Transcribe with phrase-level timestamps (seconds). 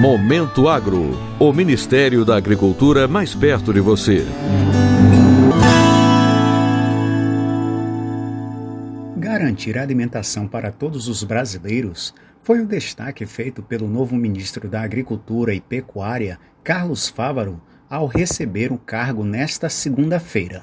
[0.00, 4.24] Momento Agro, o Ministério da Agricultura mais perto de você.
[9.18, 14.80] Garantir a alimentação para todos os brasileiros foi o destaque feito pelo novo ministro da
[14.80, 20.62] Agricultura e Pecuária, Carlos Fávaro, ao receber o cargo nesta segunda-feira.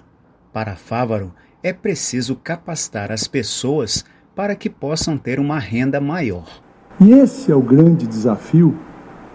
[0.51, 1.31] Para Fávaro,
[1.61, 4.03] é preciso capacitar as pessoas
[4.35, 6.63] para que possam ter uma renda maior.
[6.99, 8.75] E esse é o grande desafio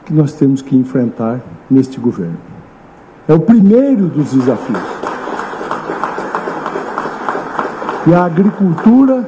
[0.05, 2.39] que nós temos que enfrentar neste governo.
[3.29, 4.79] É o primeiro dos desafios.
[8.05, 9.25] E a agricultura,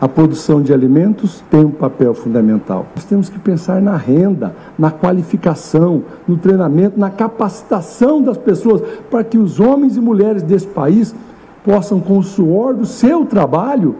[0.00, 2.86] a produção de alimentos tem um papel fundamental.
[2.96, 8.80] Nós temos que pensar na renda, na qualificação, no treinamento, na capacitação das pessoas
[9.10, 11.14] para que os homens e mulheres desse país
[11.62, 13.96] possam, com o suor do seu trabalho,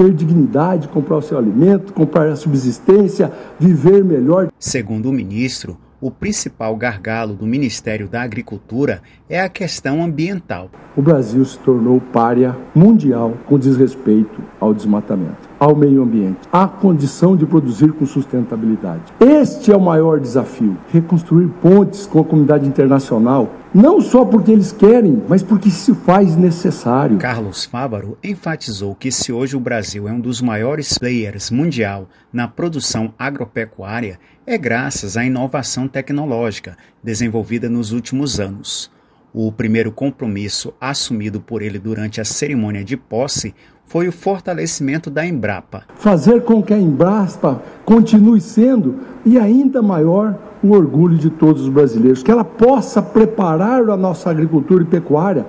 [0.00, 4.48] ter dignidade, comprar o seu alimento, comprar a subsistência, viver melhor.
[4.58, 10.70] Segundo o ministro, o principal gargalo do Ministério da Agricultura é a questão ambiental.
[10.96, 17.36] O Brasil se tornou párea mundial com desrespeito ao desmatamento, ao meio ambiente, à condição
[17.36, 19.02] de produzir com sustentabilidade.
[19.20, 24.72] Este é o maior desafio: reconstruir pontes com a comunidade internacional não só porque eles
[24.72, 27.18] querem, mas porque se faz necessário.
[27.18, 32.48] Carlos Fávaro enfatizou que se hoje o Brasil é um dos maiores players mundial na
[32.48, 38.90] produção agropecuária, é graças à inovação tecnológica desenvolvida nos últimos anos.
[39.32, 43.54] O primeiro compromisso assumido por ele durante a cerimônia de posse
[43.90, 45.82] foi o fortalecimento da Embrapa.
[45.96, 51.68] Fazer com que a Embrapa continue sendo e ainda maior um orgulho de todos os
[51.68, 55.44] brasileiros, que ela possa preparar a nossa agricultura e pecuária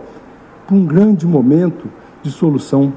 [0.66, 1.88] para um grande momento
[2.24, 2.92] de solução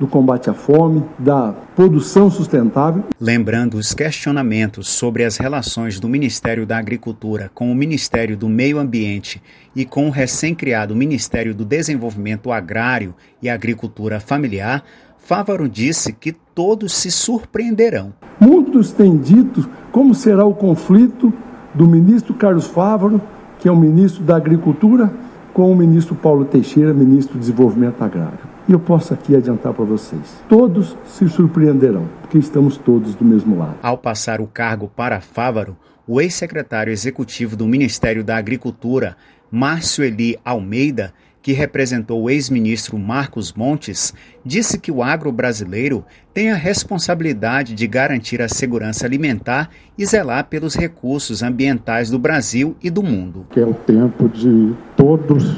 [0.00, 3.04] do combate à fome, da produção sustentável.
[3.20, 8.78] Lembrando os questionamentos sobre as relações do Ministério da Agricultura com o Ministério do Meio
[8.78, 9.42] Ambiente
[9.76, 14.82] e com o recém-criado Ministério do Desenvolvimento Agrário e Agricultura Familiar,
[15.18, 18.14] Fávaro disse que todos se surpreenderão.
[18.40, 21.30] Muitos têm dito como será o conflito
[21.74, 23.20] do ministro Carlos Fávaro,
[23.58, 25.12] que é o ministro da Agricultura,
[25.52, 28.49] com o ministro Paulo Teixeira, ministro do Desenvolvimento Agrário.
[28.70, 33.58] E eu posso aqui adiantar para vocês: todos se surpreenderão, porque estamos todos do mesmo
[33.58, 33.74] lado.
[33.82, 35.76] Ao passar o cargo para Fávaro,
[36.06, 39.16] o ex-secretário executivo do Ministério da Agricultura,
[39.50, 44.14] Márcio Eli Almeida, que representou o ex-ministro Marcos Montes,
[44.44, 50.44] disse que o agro brasileiro tem a responsabilidade de garantir a segurança alimentar e zelar
[50.44, 53.46] pelos recursos ambientais do Brasil e do mundo.
[53.50, 55.56] Que é o tempo de todos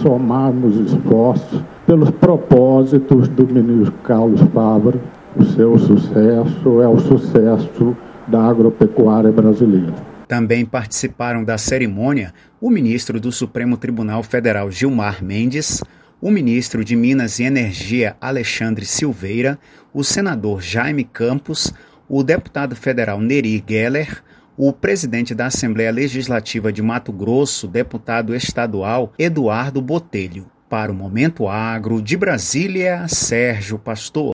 [0.00, 5.00] somarmos esforços pelos propósitos do ministro Carlos Fávaro.
[5.36, 9.94] O seu sucesso é o sucesso da agropecuária brasileira.
[10.28, 15.82] Também participaram da cerimônia o ministro do Supremo Tribunal Federal Gilmar Mendes,
[16.20, 19.58] o ministro de Minas e Energia Alexandre Silveira,
[19.92, 21.72] o senador Jaime Campos,
[22.08, 24.22] o deputado federal Neri Geller,
[24.56, 30.51] o presidente da Assembleia Legislativa de Mato Grosso, deputado estadual Eduardo Botelho.
[30.72, 34.30] Para o Momento Agro, de Brasília, Sérgio Pastor.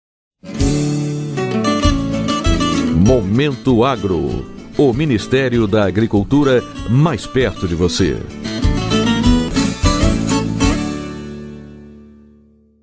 [2.95, 4.47] Momento Agro
[4.79, 8.17] o Ministério da Agricultura mais perto de você.